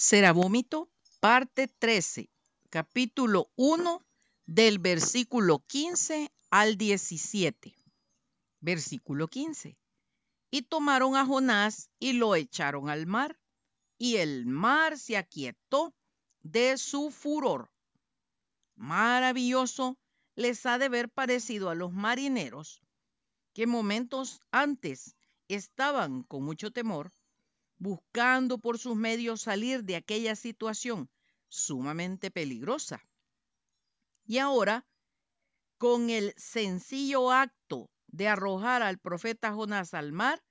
será 0.00 0.32
vómito, 0.32 0.88
parte 1.20 1.68
13, 1.68 2.30
capítulo 2.70 3.50
1, 3.56 4.02
del 4.46 4.78
versículo 4.78 5.58
15 5.66 6.32
al 6.48 6.78
17. 6.78 7.74
Versículo 8.60 9.28
15. 9.28 9.76
Y 10.50 10.62
tomaron 10.62 11.16
a 11.16 11.26
Jonás 11.26 11.90
y 11.98 12.14
lo 12.14 12.34
echaron 12.34 12.88
al 12.88 13.06
mar, 13.06 13.38
y 13.98 14.16
el 14.16 14.46
mar 14.46 14.96
se 14.98 15.18
aquietó 15.18 15.94
de 16.40 16.78
su 16.78 17.10
furor. 17.10 17.70
Maravilloso 18.76 19.98
les 20.34 20.64
ha 20.64 20.78
de 20.78 20.88
ver 20.88 21.10
parecido 21.10 21.68
a 21.68 21.74
los 21.74 21.92
marineros 21.92 22.80
que 23.52 23.66
momentos 23.66 24.40
antes 24.50 25.14
estaban 25.48 26.22
con 26.22 26.42
mucho 26.42 26.70
temor 26.70 27.12
buscando 27.80 28.58
por 28.58 28.78
sus 28.78 28.94
medios 28.94 29.40
salir 29.40 29.82
de 29.84 29.96
aquella 29.96 30.36
situación 30.36 31.10
sumamente 31.48 32.30
peligrosa. 32.30 33.02
Y 34.26 34.38
ahora, 34.38 34.86
con 35.78 36.10
el 36.10 36.34
sencillo 36.36 37.32
acto 37.32 37.90
de 38.06 38.28
arrojar 38.28 38.82
al 38.82 38.98
profeta 38.98 39.52
Jonás 39.52 39.94
al 39.94 40.12
mar, 40.12 40.44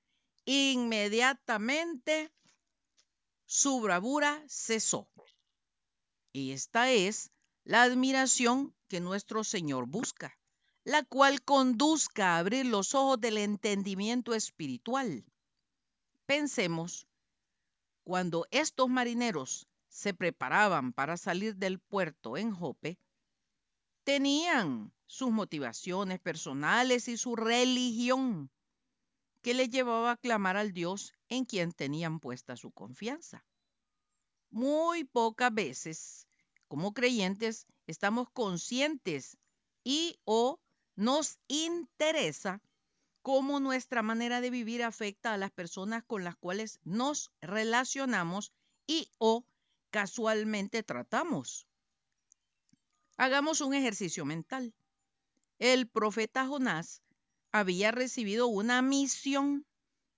inmediatamente 0.45 2.33
su 3.45 3.79
bravura 3.79 4.43
cesó. 4.47 5.07
Y 6.33 6.51
esta 6.51 6.91
es 6.91 7.31
la 7.63 7.83
admiración 7.83 8.75
que 8.87 8.99
nuestro 9.01 9.43
Señor 9.43 9.85
busca, 9.85 10.35
la 10.83 11.03
cual 11.03 11.43
conduzca 11.43 12.35
a 12.35 12.39
abrir 12.39 12.65
los 12.65 12.95
ojos 12.95 13.21
del 13.21 13.37
entendimiento 13.37 14.33
espiritual. 14.33 15.23
Pensemos 16.25 17.08
cuando 18.09 18.47
estos 18.49 18.89
marineros 18.89 19.67
se 19.87 20.15
preparaban 20.15 20.93
para 20.93 21.15
salir 21.15 21.57
del 21.57 21.77
puerto 21.77 22.37
en 22.37 22.51
Jope, 22.51 22.97
tenían 24.03 24.91
sus 25.05 25.29
motivaciones 25.29 26.19
personales 26.19 27.07
y 27.07 27.17
su 27.17 27.35
religión 27.35 28.49
que 29.43 29.53
les 29.53 29.69
llevaba 29.69 30.13
a 30.13 30.17
clamar 30.17 30.57
al 30.57 30.73
Dios 30.73 31.13
en 31.27 31.45
quien 31.45 31.71
tenían 31.71 32.19
puesta 32.19 32.57
su 32.57 32.71
confianza. 32.71 33.45
Muy 34.49 35.03
pocas 35.03 35.53
veces, 35.53 36.27
como 36.67 36.95
creyentes, 36.95 37.67
estamos 37.85 38.27
conscientes 38.31 39.37
y 39.83 40.17
o 40.25 40.59
nos 40.95 41.37
interesa 41.47 42.59
cómo 43.21 43.59
nuestra 43.59 44.01
manera 44.01 44.41
de 44.41 44.49
vivir 44.49 44.83
afecta 44.83 45.33
a 45.33 45.37
las 45.37 45.51
personas 45.51 46.03
con 46.03 46.23
las 46.23 46.35
cuales 46.35 46.79
nos 46.83 47.31
relacionamos 47.41 48.53
y 48.87 49.11
o 49.17 49.45
casualmente 49.91 50.83
tratamos. 50.83 51.67
Hagamos 53.17 53.61
un 53.61 53.73
ejercicio 53.73 54.25
mental. 54.25 54.73
El 55.59 55.87
profeta 55.87 56.47
Jonás 56.47 57.01
había 57.51 57.91
recibido 57.91 58.47
una 58.47 58.81
misión 58.81 59.65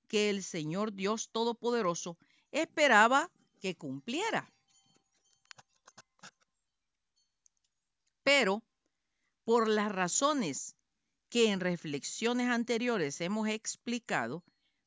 que 0.08 0.30
el 0.30 0.44
Señor 0.44 0.94
Dios 0.94 1.30
Todopoderoso 1.32 2.18
esperaba 2.52 3.32
que 3.60 3.76
cumpliera. 3.76 4.52
Pero 8.24 8.62
por 9.46 9.68
las 9.68 9.92
razones 9.92 10.76
que 11.32 11.52
en 11.52 11.62
reflexiones 11.62 12.50
anteriores 12.50 13.22
hemos 13.22 13.48
explicado, 13.48 14.44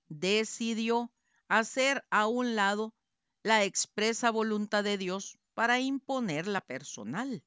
decidió 0.08 1.10
hacer 1.48 2.04
a 2.10 2.26
un 2.26 2.54
lado 2.54 2.94
la 3.42 3.64
expresa 3.64 4.30
voluntad 4.30 4.84
de 4.84 4.98
Dios 4.98 5.38
para 5.54 5.80
imponer 5.80 6.46
la 6.46 6.60
personal. 6.60 7.42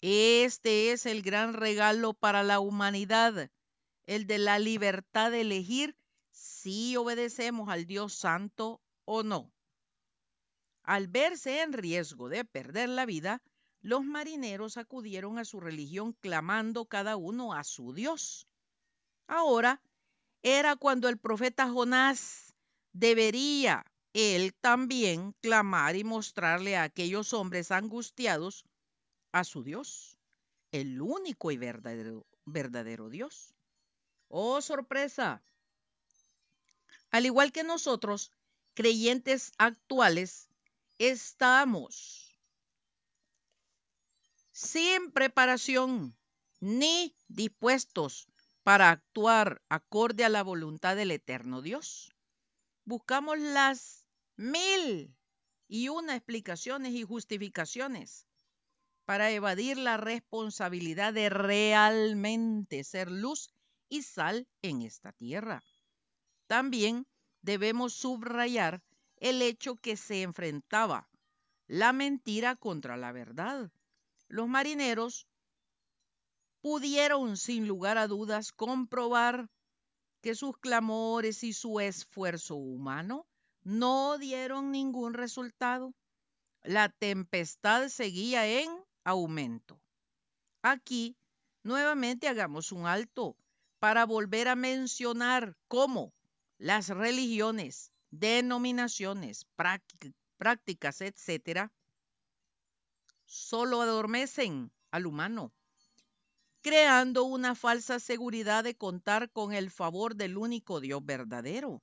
Este 0.00 0.92
es 0.92 1.04
el 1.04 1.20
gran 1.20 1.52
regalo 1.52 2.14
para 2.14 2.42
la 2.42 2.60
humanidad, 2.60 3.50
el 4.06 4.26
de 4.26 4.38
la 4.38 4.58
libertad 4.58 5.30
de 5.30 5.42
elegir 5.42 5.98
si 6.30 6.96
obedecemos 6.96 7.68
al 7.68 7.84
Dios 7.84 8.14
Santo 8.14 8.80
o 9.04 9.22
no. 9.22 9.52
Al 10.82 11.08
verse 11.08 11.60
en 11.60 11.74
riesgo 11.74 12.30
de 12.30 12.46
perder 12.46 12.88
la 12.88 13.04
vida, 13.04 13.42
los 13.86 14.04
marineros 14.04 14.78
acudieron 14.78 15.38
a 15.38 15.44
su 15.44 15.60
religión 15.60 16.12
clamando 16.14 16.86
cada 16.86 17.16
uno 17.16 17.54
a 17.54 17.62
su 17.62 17.92
Dios. 17.94 18.48
Ahora 19.28 19.80
era 20.42 20.74
cuando 20.74 21.08
el 21.08 21.18
profeta 21.18 21.70
Jonás 21.70 22.52
debería 22.92 23.86
él 24.12 24.54
también 24.60 25.36
clamar 25.40 25.94
y 25.94 26.02
mostrarle 26.02 26.76
a 26.76 26.82
aquellos 26.82 27.32
hombres 27.32 27.70
angustiados 27.70 28.64
a 29.30 29.44
su 29.44 29.62
Dios, 29.62 30.18
el 30.72 31.00
único 31.00 31.52
y 31.52 31.56
verdadero, 31.56 32.26
verdadero 32.44 33.08
Dios. 33.08 33.54
Oh, 34.26 34.60
sorpresa. 34.62 35.44
Al 37.12 37.24
igual 37.24 37.52
que 37.52 37.62
nosotros, 37.62 38.32
creyentes 38.74 39.52
actuales, 39.58 40.48
estamos 40.98 42.25
sin 44.56 45.10
preparación 45.10 46.16
ni 46.60 47.14
dispuestos 47.28 48.26
para 48.62 48.88
actuar 48.88 49.60
acorde 49.68 50.24
a 50.24 50.30
la 50.30 50.42
voluntad 50.42 50.96
del 50.96 51.10
eterno 51.10 51.60
Dios. 51.60 52.10
Buscamos 52.86 53.38
las 53.38 54.06
mil 54.36 55.14
y 55.68 55.90
una 55.90 56.16
explicaciones 56.16 56.94
y 56.94 57.02
justificaciones 57.02 58.26
para 59.04 59.30
evadir 59.30 59.76
la 59.76 59.98
responsabilidad 59.98 61.12
de 61.12 61.28
realmente 61.28 62.82
ser 62.82 63.10
luz 63.10 63.50
y 63.90 64.04
sal 64.04 64.48
en 64.62 64.80
esta 64.80 65.12
tierra. 65.12 65.62
También 66.46 67.06
debemos 67.42 67.92
subrayar 67.92 68.82
el 69.18 69.42
hecho 69.42 69.76
que 69.76 69.98
se 69.98 70.22
enfrentaba 70.22 71.10
la 71.66 71.92
mentira 71.92 72.56
contra 72.56 72.96
la 72.96 73.12
verdad 73.12 73.70
los 74.28 74.48
marineros 74.48 75.26
pudieron 76.60 77.36
sin 77.36 77.68
lugar 77.68 77.98
a 77.98 78.06
dudas 78.08 78.52
comprobar 78.52 79.48
que 80.20 80.34
sus 80.34 80.56
clamores 80.58 81.44
y 81.44 81.52
su 81.52 81.78
esfuerzo 81.80 82.56
humano 82.56 83.26
no 83.62 84.18
dieron 84.18 84.72
ningún 84.72 85.14
resultado. 85.14 85.94
La 86.62 86.88
tempestad 86.88 87.88
seguía 87.88 88.46
en 88.46 88.68
aumento. 89.04 89.80
Aquí 90.62 91.16
nuevamente 91.62 92.26
hagamos 92.26 92.72
un 92.72 92.86
alto 92.86 93.36
para 93.78 94.04
volver 94.04 94.48
a 94.48 94.56
mencionar 94.56 95.56
cómo 95.68 96.12
las 96.58 96.88
religiones, 96.88 97.92
denominaciones, 98.10 99.46
prácticas, 100.38 101.00
etcétera, 101.00 101.72
solo 103.26 103.82
adormecen 103.82 104.72
al 104.90 105.06
humano, 105.06 105.52
creando 106.62 107.24
una 107.24 107.54
falsa 107.54 108.00
seguridad 108.00 108.64
de 108.64 108.76
contar 108.76 109.30
con 109.30 109.52
el 109.52 109.70
favor 109.70 110.16
del 110.16 110.38
único 110.38 110.80
Dios 110.80 111.04
verdadero. 111.04 111.82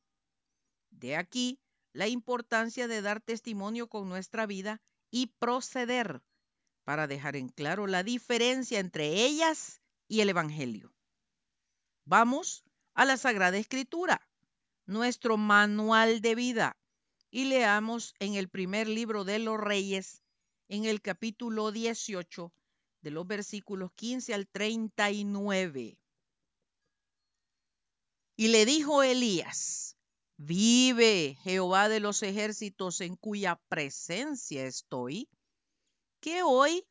De 0.89 1.15
aquí 1.15 1.59
la 1.93 2.07
importancia 2.07 2.87
de 2.87 3.01
dar 3.01 3.21
testimonio 3.21 3.87
con 3.87 4.09
nuestra 4.09 4.45
vida 4.45 4.81
y 5.11 5.27
proceder 5.27 6.23
para 6.83 7.07
dejar 7.07 7.35
en 7.35 7.49
claro 7.49 7.87
la 7.87 8.03
diferencia 8.03 8.79
entre 8.79 9.23
ellas 9.23 9.81
y 10.07 10.21
el 10.21 10.29
Evangelio. 10.29 10.93
Vamos 12.05 12.63
a 12.93 13.05
la 13.05 13.17
Sagrada 13.17 13.57
Escritura, 13.57 14.27
nuestro 14.85 15.37
manual 15.37 16.21
de 16.21 16.35
vida, 16.35 16.77
y 17.31 17.45
leamos 17.45 18.13
en 18.19 18.35
el 18.35 18.49
primer 18.49 18.87
libro 18.87 19.23
de 19.23 19.39
los 19.39 19.59
Reyes, 19.59 20.22
en 20.73 20.85
el 20.85 21.03
capítulo 21.03 21.71
18 21.71 22.51
de 23.03 23.11
los 23.11 23.27
versículos 23.27 23.91
15 23.93 24.33
al 24.33 24.47
39. 24.47 25.99
Y 28.35 28.47
le 28.47 28.65
dijo 28.65 29.03
Elías, 29.03 29.95
vive 30.37 31.37
Jehová 31.43 31.89
de 31.89 31.99
los 31.99 32.23
ejércitos 32.23 33.01
en 33.01 33.15
cuya 33.17 33.61
presencia 33.69 34.65
estoy, 34.65 35.29
que 36.19 36.41
hoy 36.41 36.83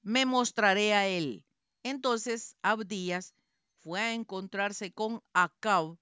me 0.00 0.24
mostraré 0.24 0.94
a 0.94 1.06
él. 1.06 1.44
Entonces 1.82 2.56
Abdías 2.62 3.34
fue 3.82 4.00
a 4.00 4.14
encontrarse 4.14 4.90
con 4.90 5.22
Acab 5.34 5.98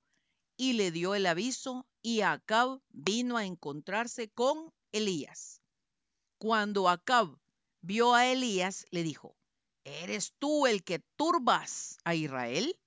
y 0.57 0.75
le 0.75 0.93
dio 0.93 1.17
el 1.17 1.27
aviso 1.27 1.89
y 2.03 2.21
Acab 2.21 2.81
vino 2.91 3.37
a 3.37 3.45
encontrarse 3.45 4.29
con 4.29 4.73
Elías. 4.93 5.61
Cuando 6.39 6.91
Acab 6.91 7.39
vio 7.81 8.15
a 8.15 8.27
Elías, 8.27 8.87
le 8.91 9.03
dijo, 9.03 9.35
¿eres 9.85 10.35
tú 10.39 10.67
el 10.67 10.85
que 10.85 10.99
turbas 11.17 11.99
a 12.05 12.15
Israel? 12.15 12.79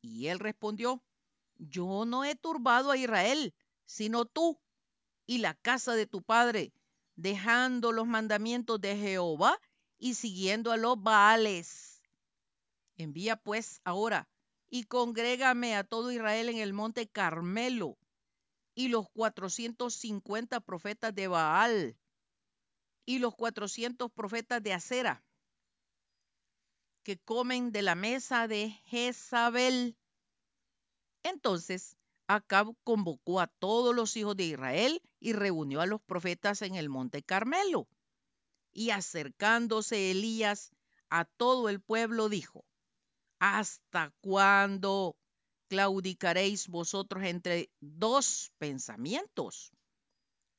Y 0.00 0.28
él 0.28 0.38
respondió, 0.38 1.02
yo 1.58 2.06
no 2.06 2.24
he 2.24 2.34
turbado 2.34 2.90
a 2.90 2.96
Israel, 2.96 3.54
sino 3.84 4.24
tú, 4.24 4.58
y 5.26 5.38
la 5.38 5.52
casa 5.54 5.94
de 5.94 6.06
tu 6.06 6.22
padre, 6.22 6.72
dejando 7.16 7.92
los 7.92 8.06
mandamientos 8.06 8.80
de 8.80 8.96
Jehová 8.96 9.60
y 9.98 10.14
siguiendo 10.14 10.72
a 10.72 10.78
los 10.78 11.02
Baales. 11.02 12.00
Envía 12.96 13.36
pues 13.36 13.82
ahora 13.84 14.28
y 14.70 14.84
congrégame 14.84 15.76
a 15.76 15.84
todo 15.84 16.10
Israel 16.10 16.48
en 16.48 16.58
el 16.58 16.72
monte 16.72 17.06
Carmelo 17.06 17.98
y 18.74 18.88
los 18.88 19.10
450 19.10 20.60
profetas 20.60 21.14
de 21.14 21.28
Baal 21.28 21.96
y 23.06 23.20
los 23.20 23.34
400 23.34 24.10
profetas 24.12 24.62
de 24.62 24.74
Acera 24.74 25.24
que 27.06 27.18
comen 27.18 27.70
de 27.70 27.82
la 27.82 27.94
mesa 27.94 28.48
de 28.48 28.70
Jezabel. 28.86 29.96
Entonces 31.22 31.96
Acab 32.26 32.74
convocó 32.82 33.38
a 33.38 33.46
todos 33.46 33.94
los 33.94 34.16
hijos 34.16 34.36
de 34.36 34.46
Israel 34.46 35.00
y 35.20 35.32
reunió 35.32 35.80
a 35.80 35.86
los 35.86 36.02
profetas 36.02 36.62
en 36.62 36.74
el 36.74 36.88
monte 36.88 37.22
Carmelo. 37.22 37.86
Y 38.72 38.90
acercándose 38.90 40.10
Elías 40.10 40.72
a 41.08 41.24
todo 41.24 41.68
el 41.68 41.80
pueblo 41.80 42.28
dijo, 42.28 42.64
¿hasta 43.38 44.12
cuándo 44.20 45.16
claudicaréis 45.68 46.66
vosotros 46.66 47.22
entre 47.22 47.70
dos 47.78 48.50
pensamientos? 48.58 49.72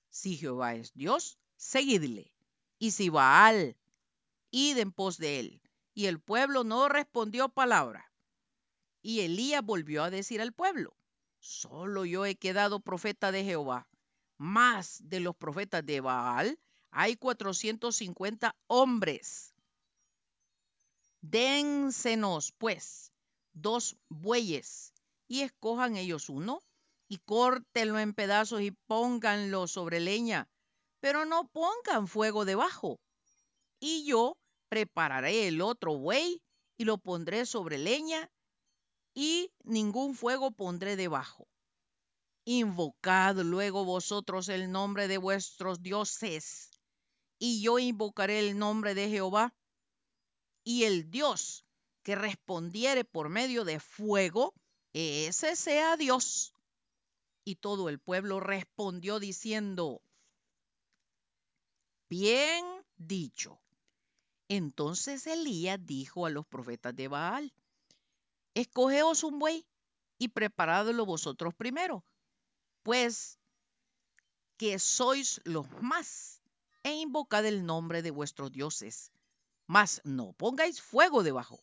Si 0.10 0.38
Jehová 0.38 0.76
es 0.76 0.94
Dios, 0.94 1.38
seguidle. 1.58 2.37
Y 2.80 2.92
si 2.92 3.10
Baal, 3.10 3.76
id 4.52 4.78
en 4.78 4.92
pos 4.92 5.18
de 5.18 5.40
él. 5.40 5.62
Y 5.94 6.06
el 6.06 6.20
pueblo 6.20 6.64
no 6.64 6.90
respondió 6.90 7.50
palabra. 7.50 8.12
Y 9.02 9.22
Elías 9.22 9.64
volvió 9.64 10.04
a 10.04 10.10
decir 10.10 10.42
al 10.42 10.54
pueblo, 10.54 10.96
solo 11.40 12.06
yo 12.06 12.26
he 12.26 12.36
quedado 12.36 12.80
profeta 12.80 13.32
de 13.32 13.44
Jehová. 13.44 13.88
Más 14.38 15.00
de 15.04 15.20
los 15.20 15.36
profetas 15.36 15.86
de 15.86 16.02
Baal 16.02 16.60
hay 16.92 17.16
450 17.16 18.56
hombres. 18.68 19.54
Dénsenos, 21.22 22.52
pues, 22.58 23.12
dos 23.54 23.98
bueyes 24.10 24.94
y 25.28 25.42
escojan 25.42 25.98
ellos 25.98 26.30
uno 26.30 26.64
y 27.08 27.18
córtenlo 27.18 28.00
en 28.00 28.14
pedazos 28.14 28.62
y 28.62 28.72
pónganlo 28.72 29.68
sobre 29.68 30.00
leña, 30.00 30.48
pero 31.00 31.26
no 31.26 31.48
pongan 31.48 32.08
fuego 32.08 32.46
debajo. 32.46 33.00
Y 33.80 34.06
yo 34.06 34.38
prepararé 34.70 35.48
el 35.48 35.62
otro 35.62 35.98
buey 35.98 36.42
y 36.78 36.86
lo 36.86 36.98
pondré 36.98 37.46
sobre 37.46 37.78
leña 37.78 38.30
y 39.14 39.52
ningún 39.64 40.16
fuego 40.16 40.52
pondré 40.52 40.96
debajo. 40.96 41.48
Invocad 42.46 43.36
luego 43.38 43.84
vosotros 43.84 44.48
el 44.48 44.72
nombre 44.72 45.08
de 45.08 45.18
vuestros 45.18 45.82
dioses, 45.82 46.70
y 47.40 47.62
yo 47.62 47.78
invocaré 47.80 48.40
el 48.40 48.58
nombre 48.58 48.94
de 48.94 49.10
Jehová, 49.10 49.54
y 50.64 50.84
el 50.84 51.10
Dios 51.10 51.66
que 52.04 52.16
respondiere 52.16 53.04
por 53.04 53.30
medio 53.30 53.66
de 53.66 53.80
fuego, 53.80 54.54
ese 54.94 55.56
sea 55.56 55.98
Dios. 55.98 56.54
Y 57.44 57.56
todo 57.56 57.90
el 57.90 58.00
pueblo 58.00 58.40
respondió 58.40 59.20
diciendo, 59.20 60.02
bien 62.10 62.66
dicho. 62.98 63.60
Entonces 64.50 65.28
Elías 65.28 65.80
dijo 65.86 66.26
a 66.26 66.30
los 66.30 66.46
profetas 66.46 66.96
de 66.96 67.08
Baal, 67.08 67.54
escogeos 68.54 69.24
un 69.24 69.40
buey 69.40 69.66
y 70.18 70.30
preparadlo 70.30 71.06
vosotros 71.06 71.54
primero, 71.54 72.04
pues 72.84 73.40
que 74.58 74.80
sois 74.80 75.42
los 75.44 75.68
más, 75.82 76.42
e 76.84 76.94
invocad 76.94 77.46
el 77.46 77.66
nombre 77.66 78.02
de 78.02 78.12
vuestros 78.12 78.52
dioses, 78.52 79.12
mas 79.68 80.02
no 80.04 80.34
pongáis 80.34 80.82
fuego 80.82 81.22
debajo. 81.24 81.60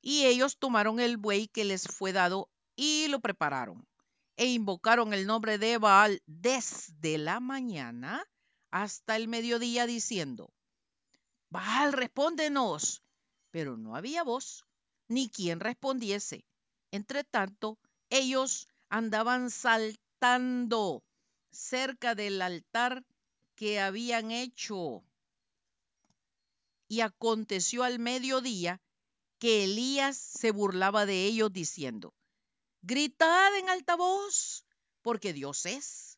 Y 0.00 0.26
ellos 0.26 0.58
tomaron 0.58 1.00
el 1.00 1.16
buey 1.16 1.48
que 1.48 1.64
les 1.64 1.86
fue 1.88 2.12
dado 2.12 2.48
y 2.76 3.08
lo 3.08 3.20
prepararon, 3.20 3.86
e 4.36 4.46
invocaron 4.46 5.12
el 5.12 5.26
nombre 5.26 5.58
de 5.58 5.78
Baal 5.78 6.22
desde 6.26 7.18
la 7.18 7.40
mañana 7.40 8.24
hasta 8.74 9.14
el 9.14 9.28
mediodía, 9.28 9.86
diciendo, 9.86 10.52
Baal, 11.48 11.92
respóndenos. 11.92 13.04
Pero 13.52 13.76
no 13.76 13.94
había 13.94 14.24
voz, 14.24 14.64
ni 15.06 15.28
quien 15.28 15.60
respondiese. 15.60 16.44
Entre 16.90 17.22
tanto, 17.22 17.78
ellos 18.10 18.66
andaban 18.88 19.52
saltando 19.52 21.04
cerca 21.52 22.16
del 22.16 22.42
altar 22.42 23.04
que 23.54 23.78
habían 23.78 24.32
hecho. 24.32 25.04
Y 26.88 27.00
aconteció 27.02 27.84
al 27.84 28.00
mediodía 28.00 28.80
que 29.38 29.62
Elías 29.62 30.16
se 30.16 30.50
burlaba 30.50 31.06
de 31.06 31.26
ellos 31.26 31.52
diciendo, 31.52 32.12
gritad 32.82 33.56
en 33.56 33.68
alta 33.68 33.94
voz, 33.94 34.64
porque 35.00 35.32
Dios 35.32 35.64
es. 35.64 36.13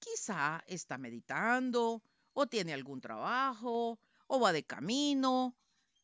Quizá 0.00 0.64
está 0.66 0.96
meditando 0.96 2.02
o 2.32 2.46
tiene 2.46 2.72
algún 2.72 3.00
trabajo 3.00 4.00
o 4.26 4.40
va 4.40 4.52
de 4.52 4.64
camino, 4.64 5.54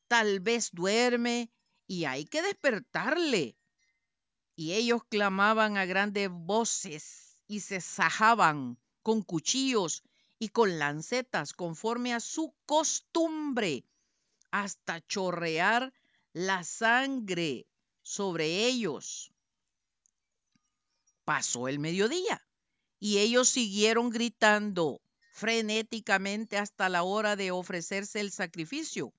tal 0.07 0.41
vez 0.41 0.71
duerme 0.73 1.51
y 1.87 2.05
hay 2.05 2.27
que 2.27 2.43
despertarle. 2.43 3.57
Y 4.55 4.75
ellos 4.75 5.03
clamaban 5.09 5.77
a 5.79 5.87
grandes 5.87 6.29
voces 6.31 7.39
y 7.49 7.61
se 7.61 7.81
sajaban 7.81 8.79
con 9.03 9.23
cuchillos 9.23 10.03
y 10.39 10.51
con 10.51 10.79
lancetas 10.79 11.55
conforme 11.55 12.13
a 12.13 12.21
su 12.21 12.55
costumbre, 12.67 13.87
hasta 14.51 15.01
chorrear 15.07 15.93
la 16.33 16.65
sangre 16.65 17.67
sobre 18.03 18.67
ellos. 18.67 19.33
Pasó 21.25 21.69
el 21.69 21.79
mediodía 21.79 22.46
y 22.99 23.19
ellos 23.19 23.49
siguieron 23.49 24.11
gritando 24.11 25.01
frenéticamente 25.33 26.57
hasta 26.57 26.89
la 26.89 27.03
hora 27.03 27.37
de 27.37 27.51
ofrecerse 27.51 28.21
el 28.21 28.31
sacrificio. 28.31 29.13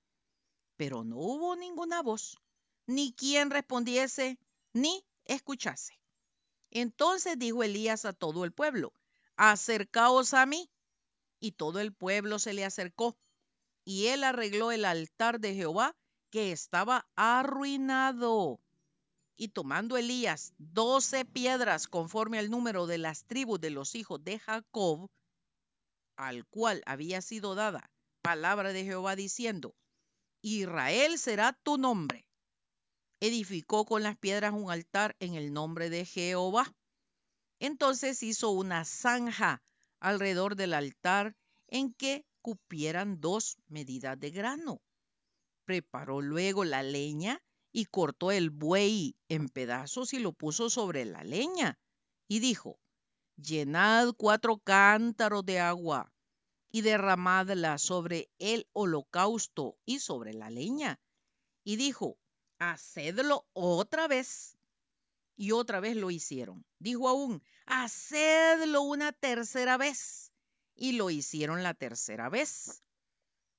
Pero 0.76 1.04
no 1.04 1.16
hubo 1.16 1.56
ninguna 1.56 2.02
voz, 2.02 2.38
ni 2.86 3.12
quien 3.12 3.50
respondiese, 3.50 4.38
ni 4.72 5.04
escuchase. 5.24 5.98
Entonces 6.70 7.38
dijo 7.38 7.62
Elías 7.62 8.04
a 8.04 8.12
todo 8.12 8.44
el 8.44 8.52
pueblo, 8.52 8.92
acercaos 9.36 10.34
a 10.34 10.44
mí. 10.46 10.68
Y 11.40 11.52
todo 11.52 11.78
el 11.78 11.92
pueblo 11.92 12.40
se 12.40 12.52
le 12.52 12.64
acercó, 12.64 13.16
y 13.84 14.06
él 14.06 14.24
arregló 14.24 14.72
el 14.72 14.84
altar 14.84 15.38
de 15.38 15.54
Jehová 15.54 15.96
que 16.30 16.50
estaba 16.50 17.08
arruinado. 17.14 18.60
Y 19.40 19.48
tomando 19.48 19.96
Elías 19.96 20.52
doce 20.58 21.24
piedras 21.24 21.86
conforme 21.86 22.40
al 22.40 22.50
número 22.50 22.88
de 22.88 22.98
las 22.98 23.24
tribus 23.24 23.60
de 23.60 23.70
los 23.70 23.94
hijos 23.94 24.22
de 24.24 24.40
Jacob, 24.40 25.08
al 26.16 26.44
cual 26.46 26.82
había 26.84 27.22
sido 27.22 27.54
dada 27.54 27.88
palabra 28.20 28.72
de 28.72 28.84
Jehová 28.84 29.14
diciendo, 29.14 29.76
Israel 30.42 31.18
será 31.18 31.52
tu 31.62 31.78
nombre. 31.78 32.26
Edificó 33.20 33.86
con 33.86 34.02
las 34.02 34.18
piedras 34.18 34.52
un 34.52 34.70
altar 34.70 35.16
en 35.20 35.34
el 35.34 35.52
nombre 35.52 35.88
de 35.88 36.04
Jehová. 36.04 36.74
Entonces 37.60 38.22
hizo 38.24 38.50
una 38.50 38.84
zanja 38.84 39.62
alrededor 40.00 40.56
del 40.56 40.74
altar 40.74 41.36
en 41.68 41.94
que 41.94 42.26
cupieran 42.42 43.20
dos 43.20 43.56
medidas 43.68 44.18
de 44.18 44.30
grano. 44.30 44.80
Preparó 45.64 46.20
luego 46.20 46.64
la 46.64 46.82
leña 46.82 47.40
y 47.72 47.86
cortó 47.86 48.30
el 48.32 48.50
buey 48.50 49.16
en 49.28 49.48
pedazos 49.48 50.12
y 50.12 50.18
lo 50.18 50.32
puso 50.32 50.70
sobre 50.70 51.04
la 51.04 51.24
leña. 51.24 51.78
Y 52.26 52.40
dijo, 52.40 52.78
llenad 53.36 54.12
cuatro 54.16 54.58
cántaros 54.58 55.44
de 55.44 55.60
agua 55.60 56.12
y 56.70 56.82
derramadla 56.82 57.78
sobre 57.78 58.30
el 58.38 58.68
holocausto 58.72 59.78
y 59.84 60.00
sobre 60.00 60.34
la 60.34 60.50
leña. 60.50 61.00
Y 61.64 61.76
dijo, 61.76 62.18
hacedlo 62.58 63.46
otra 63.52 64.08
vez. 64.08 64.56
Y 65.36 65.52
otra 65.52 65.80
vez 65.80 65.96
lo 65.96 66.10
hicieron. 66.10 66.64
Dijo 66.78 67.08
aún, 67.08 67.42
hacedlo 67.66 68.82
una 68.82 69.12
tercera 69.12 69.76
vez. 69.76 70.32
Y 70.74 70.92
lo 70.92 71.10
hicieron 71.10 71.62
la 71.62 71.74
tercera 71.74 72.28
vez. 72.28 72.82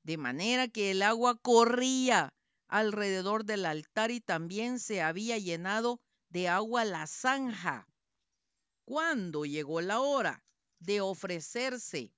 De 0.03 0.17
manera 0.17 0.67
que 0.67 0.91
el 0.91 1.01
agua 1.01 1.37
corría 1.37 2.33
alrededor 2.69 3.45
del 3.45 3.65
altar 3.65 4.11
y 4.11 4.21
también 4.21 4.79
se 4.79 5.01
había 5.01 5.37
llenado 5.37 5.99
de 6.29 6.47
agua 6.47 6.85
la 6.85 7.07
zanja. 7.07 7.87
Cuando 8.85 9.43
llegó 9.45 9.81
la 9.81 9.99
hora 9.99 10.43
de 10.79 11.01
ofrecerse 11.01 12.13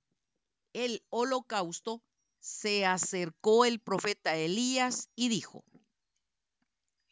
el 0.74 1.02
holocausto, 1.08 2.02
se 2.38 2.84
acercó 2.84 3.64
el 3.64 3.80
profeta 3.80 4.36
Elías 4.36 5.08
y 5.14 5.28
dijo, 5.28 5.64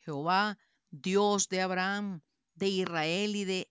Jehová, 0.00 0.58
Dios 0.90 1.48
de 1.48 1.62
Abraham, 1.62 2.22
de 2.54 2.68
Israel 2.68 3.36
y 3.36 3.44
de, 3.44 3.70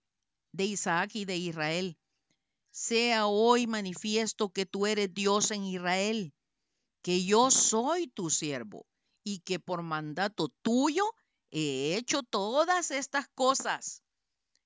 de 0.52 0.64
Isaac 0.64 1.10
y 1.14 1.24
de 1.24 1.36
Israel, 1.36 1.98
sea 2.70 3.26
hoy 3.26 3.66
manifiesto 3.66 4.50
que 4.50 4.66
tú 4.66 4.86
eres 4.86 5.12
Dios 5.12 5.50
en 5.50 5.64
Israel, 5.64 6.34
que 7.02 7.24
yo 7.24 7.50
soy 7.50 8.08
tu 8.08 8.30
siervo 8.30 8.89
y 9.30 9.38
que 9.38 9.60
por 9.60 9.82
mandato 9.82 10.48
tuyo 10.62 11.04
he 11.52 11.96
hecho 11.96 12.24
todas 12.24 12.90
estas 12.90 13.28
cosas. 13.28 14.02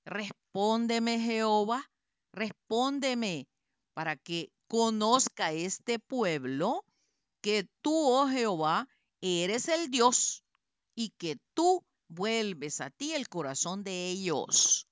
Respóndeme, 0.07 1.21
Jehová, 1.21 1.91
respóndeme 2.33 3.47
para 3.93 4.17
que 4.17 4.51
conozca 4.67 5.53
este 5.53 5.99
pueblo 5.99 6.87
que 7.43 7.69
tú, 7.83 7.95
oh 7.95 8.27
Jehová, 8.27 8.89
eres 9.21 9.69
el 9.69 9.91
Dios 9.91 10.45
y 10.95 11.11
que 11.11 11.37
tú 11.53 11.85
vuelves 12.09 12.81
a 12.81 12.89
ti 12.89 13.13
el 13.13 13.29
corazón 13.29 13.85
de 13.85 14.09
ellos. 14.09 14.89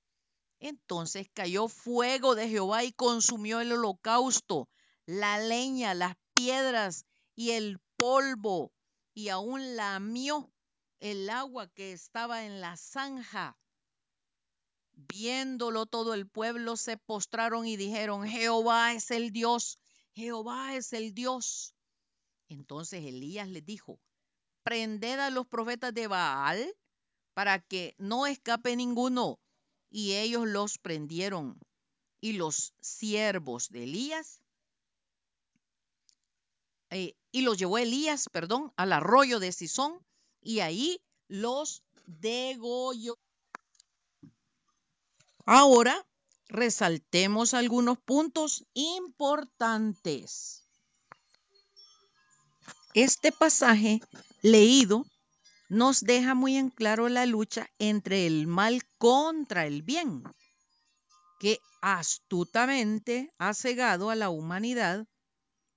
Entonces 0.61 1.29
cayó 1.33 1.69
fuego 1.69 2.35
de 2.35 2.49
Jehová 2.51 2.85
y 2.85 2.93
consumió 2.93 3.61
el 3.61 3.73
holocausto, 3.73 4.69
la 5.07 5.39
leña, 5.39 5.95
las 5.95 6.15
piedras 6.35 7.07
y 7.35 7.53
el 7.53 7.81
polvo, 7.97 8.71
y 9.15 9.29
aún 9.29 9.77
lamió 9.77 10.53
el 11.01 11.29
agua 11.31 11.69
que 11.69 11.93
estaba 11.93 12.45
en 12.45 12.61
la 12.61 12.77
zanja. 12.77 13.59
Viéndolo 14.93 15.87
todo 15.87 16.15
el 16.15 16.29
pueblo 16.29 16.77
se 16.77 16.97
postraron 16.97 17.67
y 17.67 17.77
dijeron, 17.77 18.27
Jehová 18.27 18.93
es 18.93 19.11
el 19.11 19.33
Dios, 19.33 19.79
Jehová 20.15 20.77
es 20.77 20.93
el 20.93 21.15
Dios. 21.15 21.75
Entonces 22.49 23.05
Elías 23.05 23.49
les 23.49 23.65
dijo, 23.65 23.99
prended 24.63 25.19
a 25.19 25.31
los 25.31 25.47
profetas 25.47 25.93
de 25.95 26.07
Baal 26.07 26.75
para 27.35 27.59
que 27.59 27.95
no 27.99 28.27
escape 28.27 28.77
ninguno. 28.77 29.41
Y 29.91 30.13
ellos 30.15 30.47
los 30.47 30.79
prendieron. 30.79 31.59
Y 32.21 32.35
los 32.35 32.75
siervos 32.81 33.69
de 33.71 33.85
Elías, 33.85 34.41
eh, 36.93 37.17
y 37.31 37.41
los 37.43 37.59
llevó 37.59 37.79
Elías, 37.79 38.29
perdón, 38.29 38.73
al 38.77 38.93
arroyo 38.93 39.41
de 39.41 39.51
Sison, 39.53 39.99
y 40.43 40.61
ahí 40.61 41.01
los 41.29 41.83
degolló. 42.07 43.19
Ahora 45.47 46.07
resaltemos 46.49 47.55
algunos 47.55 47.99
puntos 47.99 48.67
importantes. 48.75 50.63
Este 52.95 53.33
pasaje 53.33 54.01
leído 54.43 55.07
nos 55.71 56.03
deja 56.03 56.35
muy 56.35 56.57
en 56.57 56.69
claro 56.69 57.09
la 57.09 57.25
lucha 57.25 57.71
entre 57.79 58.27
el 58.27 58.47
mal 58.47 58.83
contra 58.99 59.67
el 59.67 59.81
bien, 59.83 60.23
que 61.41 61.59
astutamente 61.81 63.33
ha 63.39 63.55
cegado 63.55 64.11
a 64.11 64.15
la 64.15 64.29
humanidad, 64.29 65.07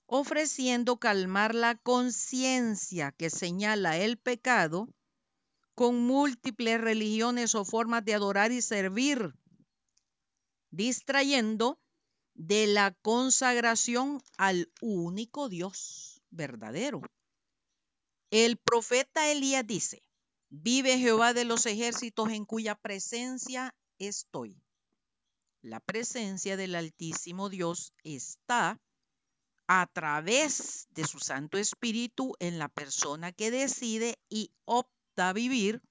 ofreciendo 0.07 0.97
calmar 0.97 1.55
la 1.55 1.75
conciencia 1.75 3.11
que 3.11 3.29
señala 3.29 3.97
el 3.97 4.17
pecado 4.17 4.87
con 5.73 5.99
múltiples 6.05 6.79
religiones 6.79 7.55
o 7.55 7.65
formas 7.65 8.05
de 8.05 8.13
adorar 8.13 8.51
y 8.51 8.61
servir, 8.61 9.33
distrayendo 10.71 11.79
de 12.33 12.67
la 12.67 12.91
consagración 13.01 14.21
al 14.37 14.71
único 14.81 15.49
Dios 15.49 16.21
verdadero. 16.29 17.01
El 18.31 18.57
profeta 18.57 19.31
Elías 19.31 19.65
dice, 19.65 20.03
vive 20.49 20.97
Jehová 20.97 21.33
de 21.33 21.45
los 21.45 21.65
ejércitos 21.65 22.29
en 22.29 22.45
cuya 22.45 22.75
presencia 22.75 23.73
estoy. 23.99 24.61
La 25.61 25.79
presencia 25.79 26.57
del 26.57 26.75
Altísimo 26.75 27.49
Dios 27.49 27.93
está 28.03 28.79
a 29.67 29.87
través 29.87 30.87
de 30.91 31.05
su 31.05 31.19
Santo 31.19 31.57
Espíritu 31.57 32.35
en 32.39 32.59
la 32.59 32.69
persona 32.69 33.31
que 33.31 33.51
decide 33.51 34.19
y 34.29 34.51
opta 34.65 35.33
vivir 35.33 35.81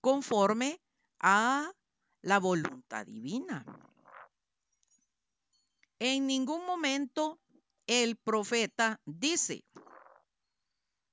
conforme 0.00 0.80
a 1.18 1.72
la 2.22 2.38
voluntad 2.38 3.06
divina. 3.06 3.64
En 5.98 6.26
ningún 6.26 6.64
momento 6.66 7.40
el 7.86 8.16
profeta 8.16 9.00
dice, 9.04 9.64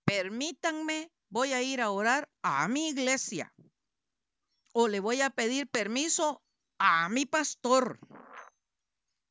permítanme, 0.06 1.12
voy 1.30 1.54
a 1.54 1.62
ir 1.62 1.82
a 1.82 1.92
orar 1.92 2.30
a 2.42 2.68
mi 2.68 2.90
iglesia 2.90 3.54
o 4.74 4.88
le 4.88 5.00
voy 5.00 5.22
a 5.22 5.30
pedir 5.30 5.68
permiso 5.68 6.42
a 6.78 7.10
mi 7.10 7.26
pastor 7.26 8.00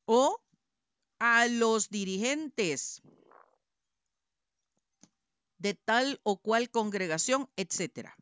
o 0.05 0.41
a 1.19 1.47
los 1.47 1.89
dirigentes 1.89 3.01
de 5.57 5.73
tal 5.73 6.19
o 6.23 6.37
cual 6.37 6.69
congregación, 6.69 7.49
etcétera. 7.55 8.15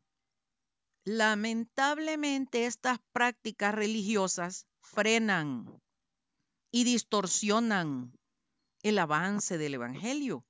Lamentablemente 1.04 2.66
estas 2.66 2.98
prácticas 3.12 3.74
religiosas 3.74 4.66
frenan 4.80 5.80
y 6.70 6.84
distorsionan 6.84 8.12
el 8.82 8.98
avance 8.98 9.58
del 9.58 9.74
Evangelio. 9.74 10.44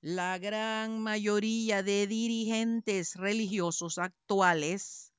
La 0.00 0.38
gran 0.38 1.00
mayoría 1.00 1.82
de 1.82 2.06
dirigentes 2.06 3.14
religiosos 3.14 3.98
actuales 3.98 5.12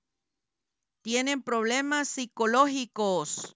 tienen 1.02 1.42
problemas 1.42 2.10
psicológicos 2.10 3.56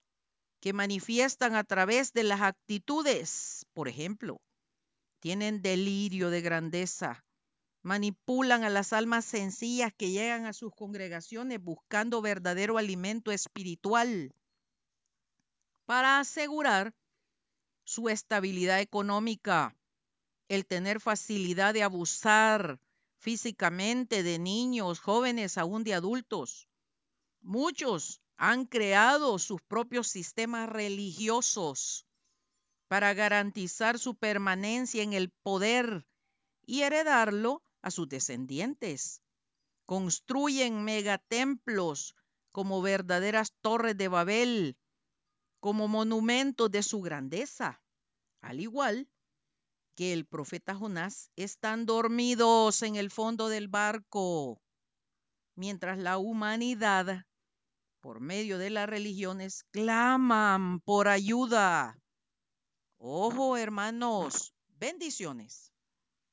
que 0.60 0.72
manifiestan 0.72 1.54
a 1.54 1.64
través 1.64 2.12
de 2.12 2.24
las 2.24 2.40
actitudes. 2.40 3.66
Por 3.72 3.88
ejemplo, 3.88 4.40
tienen 5.20 5.62
delirio 5.62 6.30
de 6.30 6.40
grandeza, 6.40 7.24
manipulan 7.82 8.64
a 8.64 8.70
las 8.70 8.92
almas 8.92 9.24
sencillas 9.24 9.92
que 9.96 10.10
llegan 10.10 10.46
a 10.46 10.52
sus 10.52 10.72
congregaciones 10.74 11.62
buscando 11.62 12.20
verdadero 12.20 12.78
alimento 12.78 13.32
espiritual 13.32 14.32
para 15.86 16.18
asegurar 16.20 16.94
su 17.84 18.10
estabilidad 18.10 18.80
económica, 18.80 19.74
el 20.48 20.66
tener 20.66 21.00
facilidad 21.00 21.72
de 21.72 21.82
abusar 21.82 22.78
físicamente 23.16 24.22
de 24.22 24.38
niños, 24.38 25.00
jóvenes, 25.00 25.56
aún 25.56 25.84
de 25.84 25.94
adultos. 25.94 26.68
Muchos 27.40 28.20
han 28.38 28.66
creado 28.66 29.38
sus 29.38 29.60
propios 29.62 30.08
sistemas 30.08 30.68
religiosos 30.68 32.06
para 32.86 33.12
garantizar 33.12 33.98
su 33.98 34.14
permanencia 34.14 35.02
en 35.02 35.12
el 35.12 35.30
poder 35.42 36.06
y 36.64 36.82
heredarlo 36.82 37.62
a 37.82 37.90
sus 37.90 38.08
descendientes. 38.08 39.22
Construyen 39.86 40.84
megatemplos 40.84 42.14
como 42.52 42.80
verdaderas 42.80 43.52
torres 43.60 43.96
de 43.96 44.08
Babel 44.08 44.78
como 45.60 45.88
monumento 45.88 46.68
de 46.68 46.84
su 46.84 47.00
grandeza, 47.00 47.82
al 48.40 48.60
igual 48.60 49.08
que 49.96 50.12
el 50.12 50.24
profeta 50.24 50.76
Jonás 50.76 51.32
están 51.34 51.84
dormidos 51.84 52.82
en 52.82 52.94
el 52.94 53.10
fondo 53.10 53.48
del 53.48 53.66
barco, 53.66 54.62
mientras 55.56 55.98
la 55.98 56.18
humanidad, 56.18 57.26
por 58.00 58.20
medio 58.20 58.58
de 58.58 58.70
las 58.70 58.88
religiones, 58.88 59.64
claman 59.70 60.80
por 60.80 61.08
ayuda. 61.08 61.98
Ojo, 62.98 63.56
hermanos, 63.56 64.54
bendiciones. 64.78 65.67